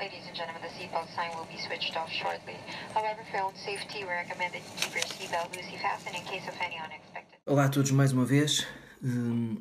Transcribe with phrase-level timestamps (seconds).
[0.00, 2.56] Ladies and gentlemen, the seatbelt sign will be switched off shortly.
[2.94, 6.48] However, for own safety, we recommend that you keep your seatbelt loosely fastened in case
[6.48, 7.38] of any unexpected.
[7.44, 8.66] Olá a todos mais uma vez.
[9.04, 9.60] Hum,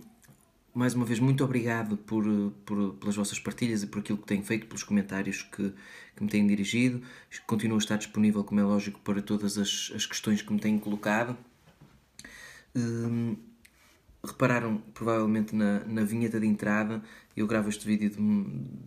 [0.74, 2.24] mais uma vez, muito obrigado por,
[2.66, 5.74] por, pelas vossas partilhas e por aquilo que têm feito, pelos comentários que,
[6.16, 7.02] que me têm dirigido.
[7.46, 10.80] Continuo a estar disponível, como é lógico, para todas as, as questões que me têm
[10.80, 11.36] colocado.
[12.74, 13.36] Hum,
[14.26, 17.02] repararam provavelmente na, na vinheta de entrada,
[17.42, 18.18] eu gravo este vídeo de,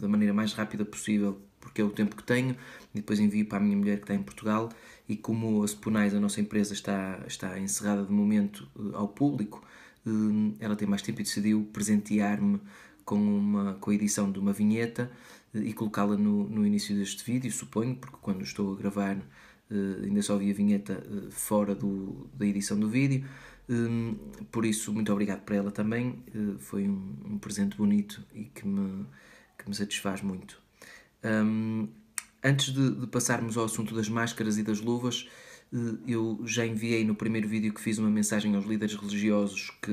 [0.01, 2.57] da maneira mais rápida possível, porque é o tempo que tenho,
[2.95, 4.69] e depois envio para a minha mulher que está em Portugal.
[5.09, 9.65] E como a Spunais, a nossa empresa, está, está encerrada de momento eh, ao público,
[10.07, 10.11] eh,
[10.61, 12.61] ela tem mais tempo e decidiu presentear-me
[13.05, 15.11] com, uma, com a edição de uma vinheta
[15.55, 19.19] eh, e colocá-la no, no início deste vídeo, suponho, porque quando estou a gravar
[20.03, 23.25] ainda só vi a vinheta fora do, da edição do vídeo.
[23.69, 24.17] Hum,
[24.51, 26.23] por isso, muito obrigado para ela também.
[26.35, 29.07] Uh, foi um, um, presente bonito e que me,
[29.59, 30.61] que me satisfaz muito.
[31.25, 31.89] Um,
[32.43, 35.29] antes de, de, passarmos ao assunto das máscaras e das luvas,
[35.73, 39.91] uh, eu já enviei no primeiro vídeo que fiz uma mensagem aos líderes religiosos que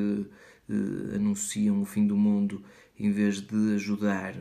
[0.69, 2.63] uh, anunciam o fim do mundo
[2.97, 4.35] em vez de ajudar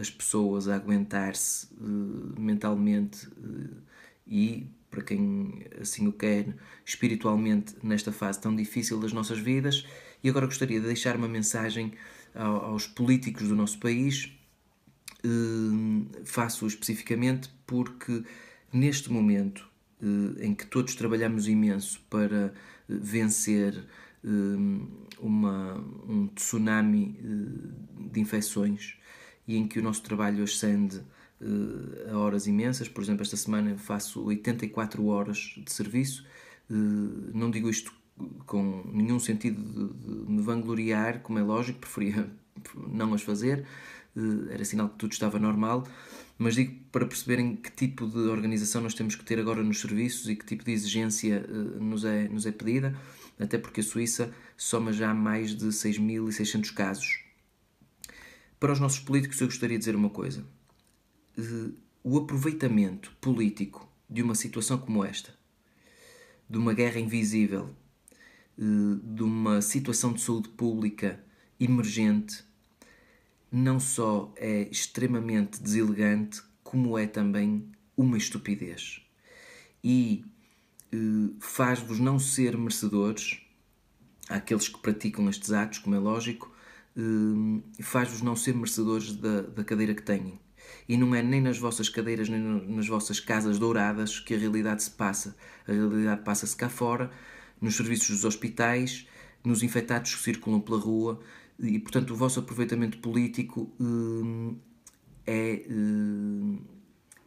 [0.00, 1.68] as pessoas a aguentar-se
[2.36, 3.28] mentalmente
[4.26, 9.86] e para quem assim o quer, espiritualmente nesta fase tão difícil das nossas vidas.
[10.22, 11.92] E agora gostaria de deixar uma mensagem
[12.34, 14.32] aos políticos do nosso país.
[15.24, 18.24] Eh, faço especificamente porque
[18.72, 19.68] neste momento
[20.02, 22.52] eh, em que todos trabalhamos imenso para eh,
[22.88, 23.84] vencer
[25.18, 27.18] uma, um tsunami
[28.12, 28.98] de infecções
[29.48, 31.00] e em que o nosso trabalho ascende
[32.10, 32.88] a horas imensas.
[32.88, 36.24] Por exemplo, esta semana faço 84 horas de serviço.
[36.70, 37.92] Uh, não digo isto
[38.46, 42.30] com nenhum sentido de, de, me vangloriar, como é lógico, preferia
[42.76, 43.64] não as fazer,
[44.14, 45.86] uh, era sinal que tudo estava normal,
[46.38, 50.28] mas digo para perceberem que tipo de organização nós temos que ter agora nos serviços
[50.28, 51.40] e que tipo de exigência
[51.80, 52.96] nos, é, nos é pedida,
[53.38, 57.20] até porque a Suíça soma já mais de 6.600 casos.
[58.58, 60.44] Para os nossos políticos, eu gostaria de dizer uma coisa
[62.02, 65.34] o aproveitamento político de uma situação como esta,
[66.48, 67.70] de uma guerra invisível,
[68.58, 68.62] eh,
[69.02, 71.22] de uma situação de saúde pública
[71.58, 72.42] emergente,
[73.52, 79.02] não só é extremamente deselegante, como é também uma estupidez.
[79.82, 80.24] E
[80.92, 80.96] eh,
[81.38, 83.40] faz-vos não ser merecedores,
[84.28, 86.52] àqueles que praticam estes atos, como é lógico,
[86.96, 90.40] eh, faz-vos não ser merecedores da, da cadeira que têm
[90.88, 94.82] e não é nem nas vossas cadeiras, nem nas vossas casas douradas que a realidade
[94.82, 95.36] se passa.
[95.66, 97.10] A realidade passa-se cá fora,
[97.60, 99.06] nos serviços dos hospitais,
[99.44, 101.20] nos infectados que circulam pela rua,
[101.58, 104.56] e portanto o vosso aproveitamento político hum,
[105.26, 106.58] é, hum,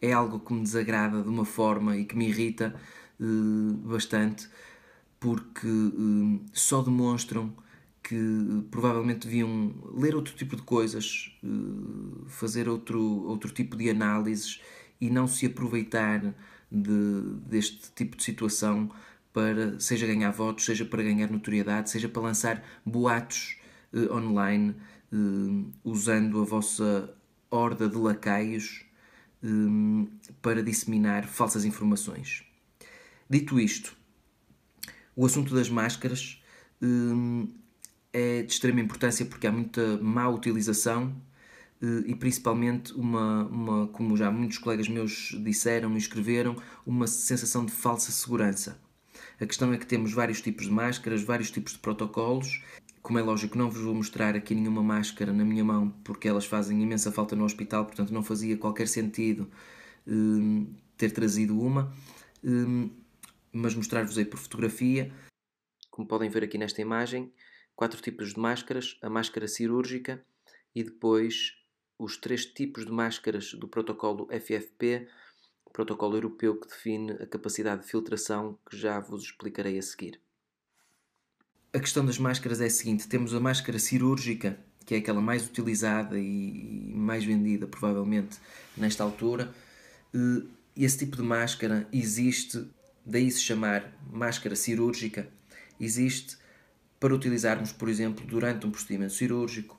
[0.01, 2.75] é algo que me desagrada de uma forma e que me irrita
[3.19, 4.49] hum, bastante,
[5.19, 7.53] porque hum, só demonstram
[8.03, 14.61] que provavelmente deviam ler outro tipo de coisas, eh, fazer outro, outro tipo de análises
[14.99, 16.35] e não se aproveitar
[16.69, 18.91] de, deste tipo de situação
[19.31, 23.57] para, seja ganhar votos, seja para ganhar notoriedade, seja para lançar boatos
[23.93, 24.75] eh, online,
[25.11, 27.15] eh, usando a vossa
[27.49, 28.85] horda de lacaios
[30.41, 32.45] para disseminar falsas informações.
[33.29, 33.93] Dito isto,
[35.13, 36.41] o assunto das máscaras
[38.13, 41.13] é de extrema importância porque há muita má utilização
[41.81, 47.65] eh, e principalmente uma, uma, como já muitos colegas meus disseram e escreveram, uma sensação
[47.65, 48.79] de falsa segurança.
[49.39, 52.63] A questão é que temos vários tipos de máscaras, vários tipos de protocolos.
[53.01, 56.45] Como é lógico, não vos vou mostrar aqui nenhuma máscara na minha mão porque elas
[56.45, 59.49] fazem imensa falta no hospital, portanto não fazia qualquer sentido
[60.07, 61.91] um, ter trazido uma,
[62.43, 62.89] um,
[63.51, 65.11] mas mostrar-vos aí por fotografia.
[65.91, 67.31] Como podem ver aqui nesta imagem,
[67.75, 70.23] quatro tipos de máscaras, a máscara cirúrgica
[70.75, 71.55] e depois
[71.97, 75.07] os três tipos de máscaras do protocolo FFP,
[75.65, 80.19] o protocolo europeu que define a capacidade de filtração, que já vos explicarei a seguir.
[81.71, 85.47] A questão das máscaras é a seguinte: temos a máscara cirúrgica, que é aquela mais
[85.47, 88.37] utilizada e mais vendida, provavelmente,
[88.77, 89.53] nesta altura.
[90.75, 92.67] Esse tipo de máscara existe,
[93.05, 95.27] daí se chamar máscara cirúrgica,
[95.79, 96.37] existe
[97.03, 99.77] para utilizarmos, por exemplo, durante um procedimento cirúrgico,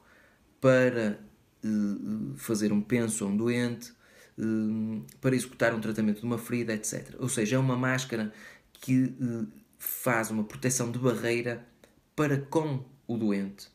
[0.60, 1.18] para
[1.64, 3.94] uh, fazer um penso a um doente,
[4.36, 7.14] uh, para executar um tratamento de uma ferida, etc.
[7.18, 8.30] Ou seja, é uma máscara
[8.74, 9.48] que uh,
[9.78, 11.66] faz uma proteção de barreira
[12.14, 13.68] para com o doente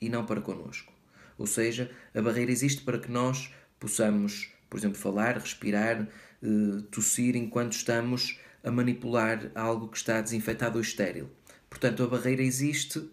[0.00, 0.90] e não para connosco.
[1.36, 6.08] Ou seja, a barreira existe para que nós possamos por exemplo, falar, respirar,
[6.42, 11.30] uh, tossir enquanto estamos a manipular algo que está desinfetado ou estéril.
[11.74, 13.10] Portanto, a barreira existe, uh,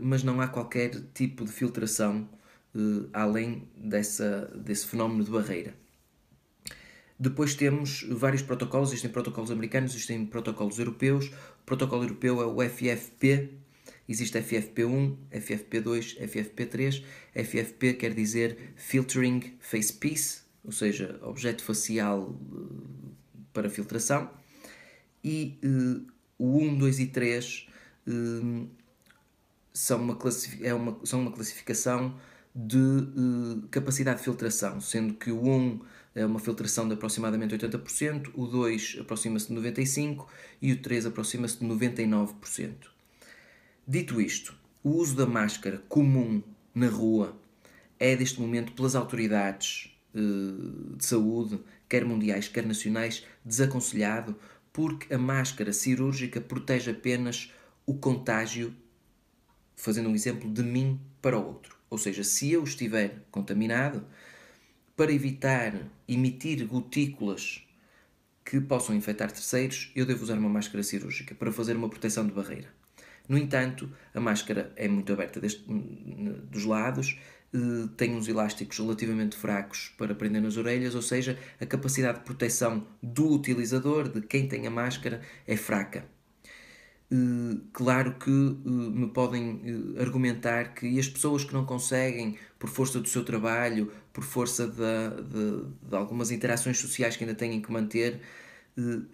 [0.00, 2.26] mas não há qualquer tipo de filtração
[3.12, 5.74] além dessa, desse fenómeno de barreira.
[7.18, 11.26] Depois temos vários protocolos, existem protocolos americanos, existem protocolos europeus.
[11.26, 13.50] O protocolo europeu é o FFP,
[14.08, 17.04] existe FFP1, FFP2, FFP3.
[17.34, 23.08] FFP quer dizer Filtering Face Piece, ou seja, objeto facial eh,
[23.52, 24.30] para filtração.
[25.22, 25.58] E
[26.38, 27.68] o 1, 2 e 3
[28.06, 28.68] uh,
[29.72, 30.18] são, uma
[30.62, 32.14] é uma, são uma classificação
[32.54, 35.80] de uh, capacidade de filtração, sendo que o 1
[36.14, 40.24] é uma filtração de aproximadamente 80%, o 2 aproxima-se de 95%
[40.60, 42.74] e o 3 aproxima-se de 99%.
[43.86, 46.42] Dito isto, o uso da máscara comum
[46.74, 47.36] na rua
[47.98, 51.58] é, neste momento, pelas autoridades uh, de saúde,
[51.88, 54.36] quer mundiais, quer nacionais, desaconselhado,
[54.78, 57.52] porque a máscara cirúrgica protege apenas
[57.84, 58.72] o contágio,
[59.74, 61.76] fazendo um exemplo, de mim para o outro.
[61.90, 64.06] Ou seja, se eu estiver contaminado,
[64.96, 65.74] para evitar
[66.06, 67.66] emitir gotículas
[68.44, 72.32] que possam infectar terceiros, eu devo usar uma máscara cirúrgica para fazer uma proteção de
[72.32, 72.72] barreira.
[73.28, 77.18] No entanto, a máscara é muito aberta deste, dos lados,
[77.96, 82.86] tem uns elásticos relativamente fracos para prender nas orelhas, ou seja, a capacidade de proteção
[83.02, 86.04] do utilizador, de quem tem a máscara, é fraca.
[87.10, 92.68] Eh, claro que eh, me podem eh, argumentar que as pessoas que não conseguem, por
[92.68, 97.60] força do seu trabalho, por força de, de, de algumas interações sociais que ainda têm
[97.62, 98.20] que manter,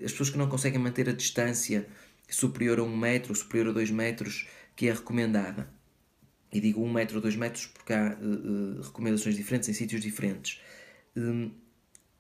[0.05, 1.87] as pessoas que não conseguem manter a distância
[2.29, 4.47] superior a um metro, superior a dois metros,
[4.77, 5.69] que é recomendada.
[6.55, 8.17] E digo um metro ou dois metros porque há
[8.83, 10.61] recomendações diferentes em sítios diferentes.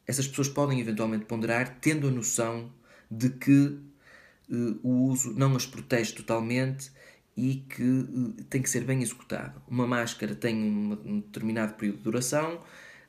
[0.06, 2.70] essas pessoas podem eventualmente ponderar, tendo a noção
[3.10, 3.78] de que
[4.50, 6.90] uh, o uso não as protege totalmente
[7.36, 9.62] e que uh, tem que ser bem executado.
[9.68, 12.60] Uma máscara tem um determinado período de duração.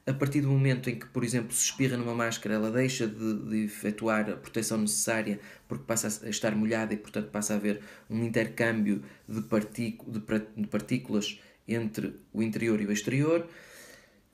[0.07, 3.49] A partir do momento em que, por exemplo, se espirra numa máscara, ela deixa de,
[3.49, 7.81] de efetuar a proteção necessária porque passa a estar molhada e, portanto, passa a haver
[8.09, 13.47] um intercâmbio de, de partículas entre o interior e o exterior.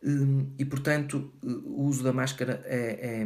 [0.04, 3.26] Hum, e, portanto, o uso da máscara é, é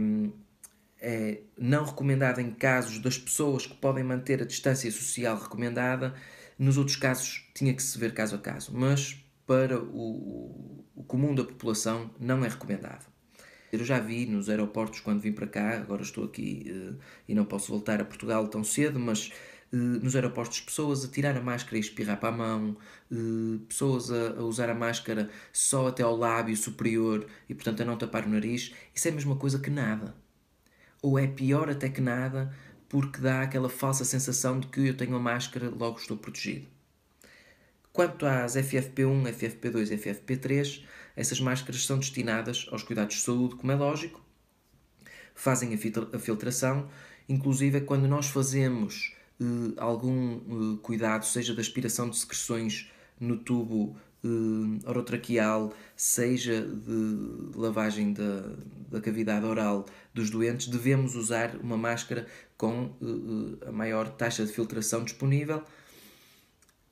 [1.06, 6.15] é não recomendada em casos das pessoas que podem manter a distância social recomendada.
[6.57, 11.33] Nos outros casos tinha que se ver caso a caso, mas para o, o comum
[11.36, 13.06] da população não é recomendado.
[13.71, 16.97] Eu já vi nos aeroportos quando vim para cá, agora estou aqui uh,
[17.27, 19.31] e não posso voltar a Portugal tão cedo, mas
[19.74, 22.77] uh, nos aeroportos pessoas a tirar a máscara e espirrar para a mão,
[23.12, 27.86] uh, pessoas a, a, usar a máscara só até ao lábio superior e portanto a
[27.86, 28.74] não tapar o nariz.
[28.94, 30.15] Isso é a mesma coisa que nada
[31.06, 32.51] ou é pior até que nada,
[32.89, 36.65] porque dá aquela falsa sensação de que eu tenho a máscara, logo estou protegido.
[37.95, 40.83] Quanto às FFP1, FFP2 e FFP3,
[41.15, 44.21] essas máscaras são destinadas aos cuidados de saúde, como é lógico,
[45.33, 46.89] fazem a filtração,
[47.30, 50.36] inclusive é quando nós fazemos uh, algum
[50.74, 53.95] uh, cuidado, seja da aspiração de secreções no tubo
[54.25, 58.57] uh, orotraqueal, seja de lavagem da,
[58.91, 62.27] da cavidade oral dos doentes, devemos usar uma máscara
[62.58, 65.63] com uh, a maior taxa de filtração disponível.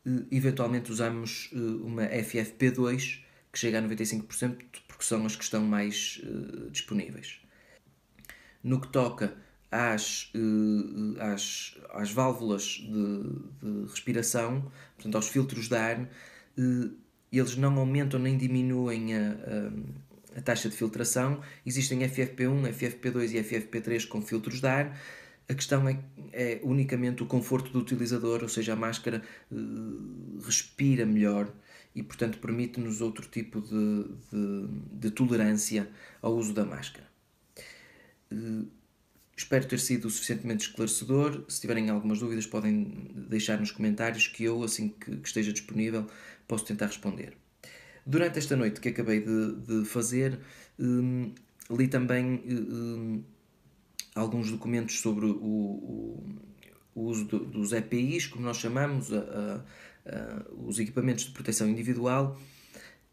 [0.05, 4.57] Uh, eventualmente usamos uma FFP2 que chega a 95%
[4.87, 6.21] porque são as que estão mais
[6.71, 7.39] disponíveis.
[8.63, 9.35] No que toca
[9.73, 10.31] às,
[11.19, 13.23] às, às válvulas de,
[13.61, 16.09] de respiração, portanto aos filtros de ar,
[17.31, 21.41] eles não aumentam nem diminuem a, a, a taxa de filtração.
[21.65, 24.95] Existem FFP1, FFP2 e FFP3 com filtros de ar.
[25.47, 25.99] A questão é,
[26.31, 29.21] é unicamente o conforto do utilizador, ou seja, a máscara
[29.51, 31.53] uh, respira melhor
[31.93, 34.67] e, portanto, permite-nos outro tipo de, de,
[34.99, 35.89] de, tolerância
[36.21, 37.07] ao uso da máscara.
[38.31, 38.67] Uh,
[39.35, 41.43] espero ter sido suficientemente esclarecedor.
[41.49, 46.07] Se tiverem algumas dúvidas, podem deixar nos comentários que eu, assim que, que esteja disponível,
[46.47, 47.35] posso tentar responder.
[48.05, 50.39] Durante esta noite que acabei de, de fazer,
[50.79, 51.33] um,
[51.69, 53.23] li também um,
[54.15, 56.25] alguns documentos sobre o, o,
[56.95, 59.55] o uso do, dos EPIs, como nós chamamos, a, a,
[60.05, 62.39] a, os equipamentos de proteção individual,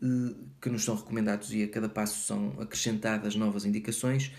[0.02, 4.32] uh, que nos são recomendados e a cada passo são acrescentadas novas indicações.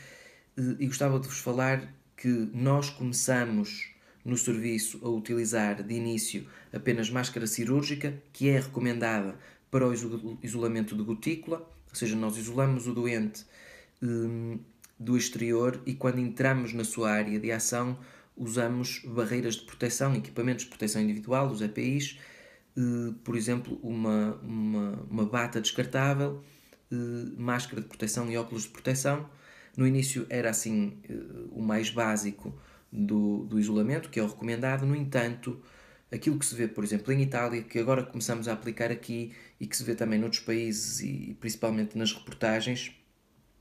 [0.58, 3.92] Uh, e gostava de vos falar que nós começamos
[4.24, 9.36] no serviço a utilizar de início apenas máscara cirúrgica, que é recomendada
[9.72, 9.94] para o
[10.44, 13.46] isolamento de gotícula, ou seja, nós isolamos o doente
[14.02, 14.60] um,
[15.02, 17.98] do exterior e quando entramos na sua área de ação
[18.38, 22.20] usamos barreiras de proteção, equipamentos de proteção individual, os EPIs,
[22.78, 26.44] uh, por exemplo, uma, uma, uma bata descartável,
[26.92, 29.28] uh, máscara de proteção e óculos de proteção.
[29.76, 32.56] No início era assim uh, o mais básico
[32.92, 35.60] do, do isolamento, que é o recomendado, no entanto,
[36.12, 39.66] aquilo que se vê, por exemplo, em Itália, que agora começamos a aplicar aqui e
[39.66, 42.92] que se vê também noutros países e principalmente nas reportagens,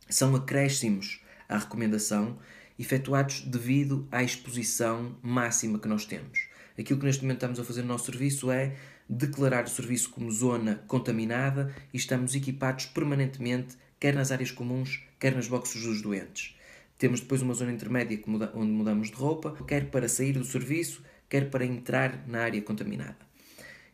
[0.09, 1.20] são acréscimos
[1.51, 2.39] à recomendação
[2.79, 6.49] efetuados devido à exposição máxima que nós temos.
[6.79, 8.75] Aquilo que neste momento estamos a fazer no nosso serviço é
[9.07, 15.35] declarar o serviço como zona contaminada e estamos equipados permanentemente, quer nas áreas comuns, quer
[15.35, 16.57] nas boxes dos doentes.
[16.97, 18.19] Temos depois uma zona intermédia
[18.55, 23.19] onde mudamos de roupa, quer para sair do serviço, quer para entrar na área contaminada.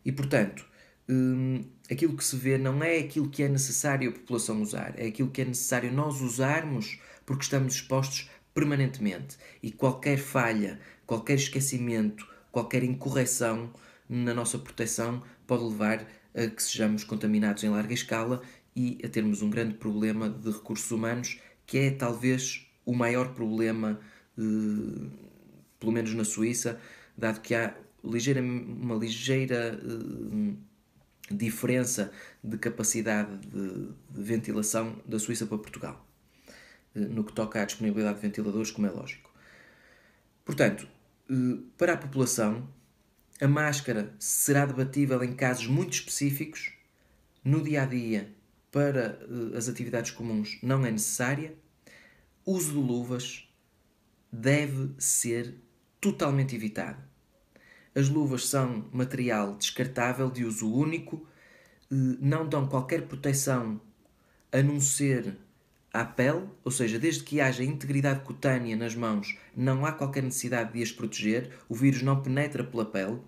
[0.05, 0.65] E portanto,
[1.09, 5.07] hum, aquilo que se vê não é aquilo que é necessário a população usar, é
[5.07, 9.37] aquilo que é necessário nós usarmos porque estamos expostos permanentemente.
[9.63, 13.71] E qualquer falha, qualquer esquecimento, qualquer incorreção
[14.09, 18.41] na nossa proteção pode levar a que sejamos contaminados em larga escala
[18.75, 23.99] e a termos um grande problema de recursos humanos, que é talvez o maior problema,
[24.39, 25.09] eh,
[25.81, 26.79] pelo menos na Suíça,
[27.17, 30.55] dado que há ligeira, uma ligeira eh,
[31.35, 32.13] diferença
[32.45, 36.06] de capacidade de, ventilação da Suíça para Portugal,
[36.97, 39.31] no que toca à disponibilidade de ventiladores, como é lógico.
[40.45, 40.89] Portanto,
[41.77, 42.69] para a população,
[43.41, 46.73] a máscara será debatível em casos muito específicos,
[47.45, 48.35] no dia a dia,
[48.73, 49.19] para
[49.57, 51.55] as atividades comuns, não é necessária
[52.47, 53.49] uso de luvas
[54.31, 55.57] deve ser
[56.01, 57.03] totalmente evitado.
[57.95, 61.27] As luvas são material descartável de uso único,
[61.91, 63.81] eh, não dão qualquer proteção
[64.53, 65.37] a não ser
[66.01, 70.73] à pele, ou seja, desde que haja integridade cutânea nas mãos, não há qualquer necessidade
[70.73, 73.19] de as proteger, o vírus não penetra pela pele.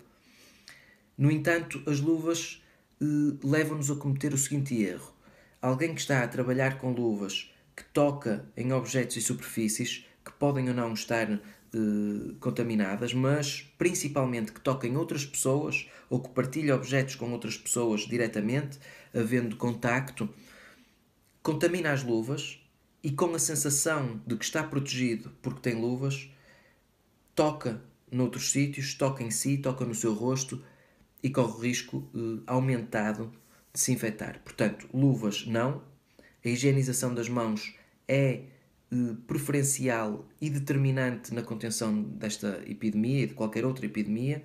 [1.17, 2.63] No entanto, as luvas
[3.01, 3.05] eh,
[3.43, 5.13] levam-nos a cometer o seguinte erro:
[5.61, 10.69] alguém que está a trabalhar com luvas que toca em objetos e superfícies que podem
[10.69, 16.75] ou não estar eh, contaminadas, mas principalmente que toca em outras pessoas ou que partilha
[16.75, 18.79] objetos com outras pessoas diretamente,
[19.13, 20.27] havendo contacto,
[21.43, 22.58] contamina as luvas
[23.03, 26.29] e com a sensação de que está protegido porque tem luvas,
[27.33, 30.63] toca noutros sítios, toca em si, toca no seu rosto
[31.21, 33.31] e corre o risco eh, aumentado
[33.73, 34.41] de se infectar.
[34.43, 35.83] Portanto, luvas não,
[36.43, 37.75] a higienização das mãos
[38.07, 38.43] é
[38.91, 44.43] eh, preferencial e determinante na contenção desta epidemia e de qualquer outra epidemia,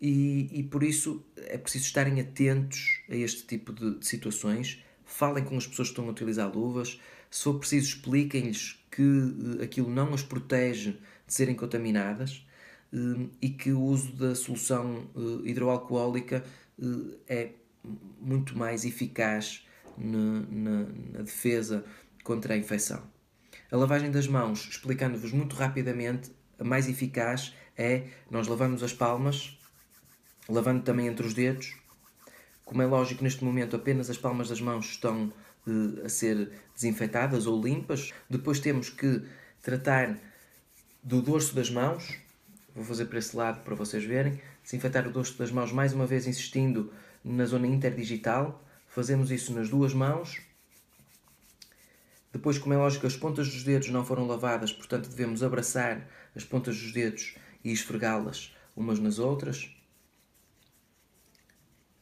[0.00, 4.83] e, e por isso é preciso estarem atentos a este tipo de, de situações.
[5.16, 9.62] Falem com as pessoas que estão a utilizar luvas, se for preciso, expliquem-lhes que uh,
[9.62, 12.44] aquilo não as protege de serem contaminadas
[12.92, 16.44] uh, e que o uso da solução uh, hidroalcoólica
[17.28, 17.50] é
[18.20, 19.64] muito mais eficaz
[19.96, 21.84] na, na, na defesa
[22.24, 23.00] contra a infecção.
[23.70, 29.56] A lavagem das mãos, explicando-vos muito rapidamente, a mais eficaz é nós lavamos as palmas,
[30.48, 31.83] lavando também entre os dedos.
[32.64, 35.32] Como é lógico, neste momento apenas as palmas das mãos estão
[35.66, 38.12] uh, a ser desinfetadas ou limpas.
[38.28, 39.22] Depois temos que
[39.62, 40.18] tratar
[41.02, 42.18] do dorso das mãos.
[42.74, 44.40] Vou fazer para esse lado para vocês verem.
[44.62, 46.92] Desinfetar o dorso das mãos, mais uma vez insistindo
[47.22, 48.64] na zona interdigital.
[48.88, 50.40] Fazemos isso nas duas mãos.
[52.32, 56.44] Depois, como é lógico, as pontas dos dedos não foram lavadas, portanto devemos abraçar as
[56.44, 59.73] pontas dos dedos e esfregá-las umas nas outras.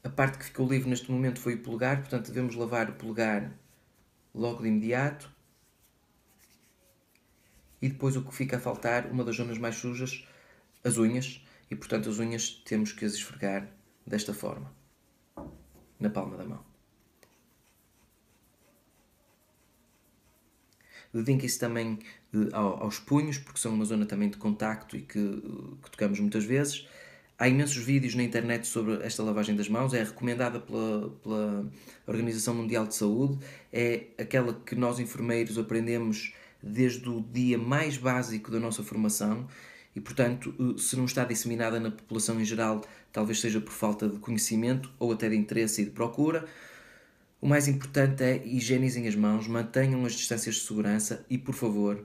[0.04, 3.52] A parte que ficou livre neste momento foi o polegar, portanto devemos lavar o polegar
[4.35, 5.30] logo de imediato.
[7.80, 10.26] E depois o que fica a faltar, uma das zonas mais sujas,
[10.85, 11.44] as unhas.
[11.71, 13.66] E portanto as unhas temos que as esfregar
[14.06, 14.71] desta forma,
[15.99, 16.73] na palma da mão.
[21.14, 21.99] Dediquem-se também
[22.35, 26.18] uh, aos punhos, porque são uma zona também de contacto e que, uh, que, tocamos
[26.21, 26.88] muitas vezes.
[27.42, 31.66] Há imensos vídeos na internet sobre esta lavagem das mãos, é recomendada pela, pela
[32.06, 33.37] Organização Mundial de Saúde,
[33.72, 36.32] é aquela que nós enfermeiros aprendemos
[36.62, 39.49] desde o dia mais básico da nossa formação
[39.92, 42.80] e, portanto, se não está disseminada na população em geral,
[43.12, 46.44] talvez seja por falta de conhecimento ou até de interesse e de procura.
[47.40, 52.04] O mais importante é higienizem as mãos, mantenham as distâncias de segurança e, por favor,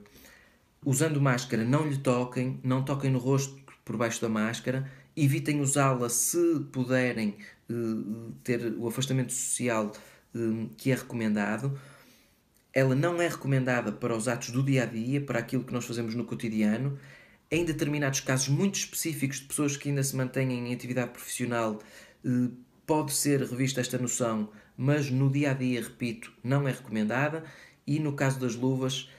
[0.83, 6.09] usando máscara, não lhe toquem, não toquem no rosto por baixo da máscara, evitem usá-la
[6.09, 7.35] se puderem
[7.69, 9.91] uh, ter o afastamento social
[10.35, 11.77] uh, que é recomendado.
[12.71, 15.85] ela não é recomendada para os atos do dia a dia, para aquilo que nós
[15.85, 16.99] fazemos no cotidiano.
[17.49, 21.79] Em determinados casos muito específicos de pessoas que ainda se mantêm em atividade profissional,
[22.23, 22.49] eh,
[22.85, 27.43] pode ser revista esta noção, mas no dia a dia, repito, não é recomendada.
[27.87, 29.09] E no caso das luvas,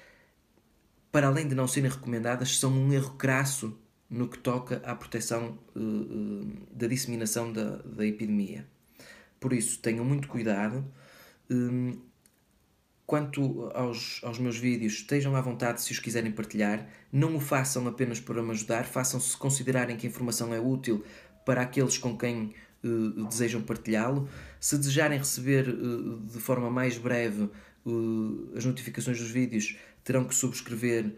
[1.11, 3.76] para além de não serem recomendadas, são um erro crasso
[4.11, 8.67] no que toca à proteção uh, uh, da disseminação da, da epidemia.
[9.38, 10.85] Por isso, tenham muito cuidado.
[11.50, 11.99] Um,
[13.07, 16.88] quanto aos, aos meus vídeos, estejam à vontade se os quiserem partilhar.
[17.12, 21.05] Não o façam apenas para me ajudar, façam se considerarem que a informação é útil
[21.45, 24.29] para aqueles com quem uh, desejam partilhá-lo.
[24.59, 27.50] Se desejarem receber de forma mais breve
[28.55, 31.15] as notificações dos vídeos, terão que subscrever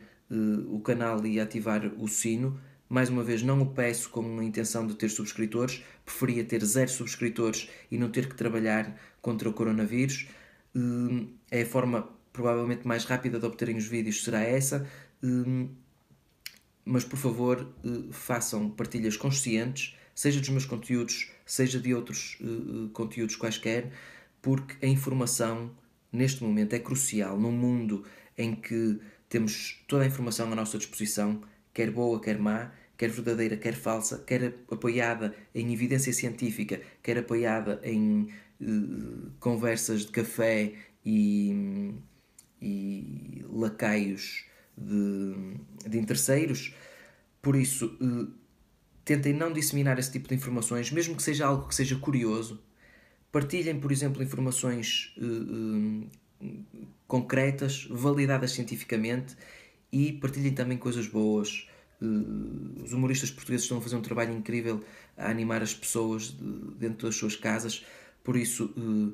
[0.69, 4.85] o canal e ativar o sino mais uma vez, não o peço com a intenção
[4.85, 10.27] de ter subscritores, preferia ter zero subscritores e não ter que trabalhar contra o coronavírus.
[10.75, 14.89] Hum, é a forma provavelmente mais rápida de obterem os vídeos, será essa.
[15.23, 15.69] Hum,
[16.85, 22.39] mas por favor, hum, façam partilhas conscientes, seja dos meus conteúdos, seja de outros
[22.93, 23.93] conteúdos quaisquer,
[24.43, 25.71] porque a informação
[26.13, 28.05] neste momento é crucial num mundo
[28.37, 31.41] em que temos toda a informação à nossa disposição,
[31.73, 37.81] quer boa, quer má, quer verdadeira, quer falsa, quer apoiada em evidência científica, quer apoiada
[37.83, 38.29] em
[38.61, 40.75] uh, conversas de café
[41.05, 41.95] e,
[42.61, 44.45] e lacaios
[44.77, 46.75] de, de interesseiros.
[47.41, 48.31] Por isso, uh,
[49.05, 52.62] tentem não disseminar esse tipo de informações, mesmo que seja algo que seja curioso.
[53.33, 56.07] Partilhem, por exemplo, informações uh,
[57.07, 59.37] concretas, validadas cientificamente
[59.93, 61.69] e partilhem também coisas boas.
[62.01, 64.83] Uh, os humoristas portugueses estão a fazer um trabalho incrível
[65.17, 66.45] a animar as pessoas de,
[66.79, 67.85] dentro das suas casas,
[68.25, 69.13] por isso uh,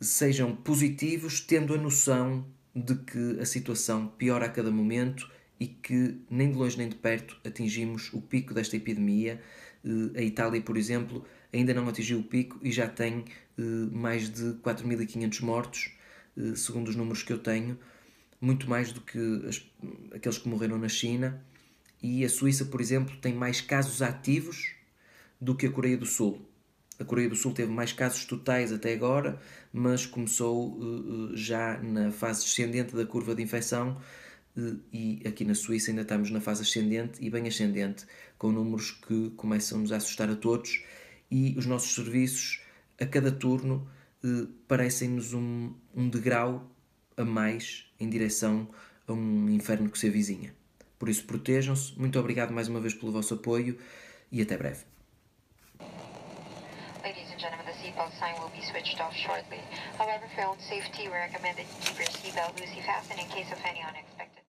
[0.00, 6.16] sejam positivos, tendo a noção de que a situação piora a cada momento e que
[6.30, 9.40] nem de longe nem de perto atingimos o pico desta epidemia.
[9.84, 13.24] Uh, a Itália, por exemplo, ainda não atingiu o pico e já tem
[13.90, 15.90] mais de 4.500 mortos,
[16.54, 17.78] segundo os números que eu tenho,
[18.46, 19.60] muito mais do que as,
[20.14, 21.44] aqueles que morreram na China
[22.00, 24.72] e a Suíça, por exemplo, tem mais casos ativos
[25.40, 26.40] do que a Coreia do Sul.
[26.98, 29.40] A Coreia do Sul teve mais casos totais até agora,
[29.72, 34.00] mas começou uh, já na fase descendente da curva de infecção
[34.56, 38.06] uh, e aqui na Suíça ainda estamos na fase ascendente e bem ascendente,
[38.38, 40.84] com números que começam-nos a assustar a todos
[41.30, 42.62] e os nossos serviços,
[42.98, 43.86] a cada turno,
[44.24, 46.75] uh, parecem-nos um, um degrau
[47.16, 48.68] a mais em direção
[49.06, 50.54] a um inferno que se avizinha.
[50.98, 51.98] Por isso, protejam-se.
[51.98, 53.78] Muito obrigado mais uma vez pelo vosso apoio
[54.32, 54.84] e até breve.
[57.04, 59.60] Ladies and gentlemen, the seatbelt sign will be switched off shortly.
[59.98, 63.52] However, for own safety, we recommend that you keep your seatbelt loosely fastened in case
[63.52, 64.35] of any unexpected